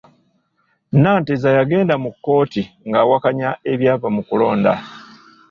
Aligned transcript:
Nanteza 1.01 1.47
yagenda 1.57 1.93
mu 2.03 2.09
kkooti 2.13 2.61
ng'awakanya 2.87 3.49
ebyava 3.71 4.07
mu 4.15 4.21
kulonda 4.27 4.71